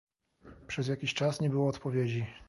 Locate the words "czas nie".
1.13-1.49